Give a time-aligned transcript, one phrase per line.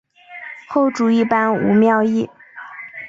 [0.67, 2.27] 后主一般无庙谥。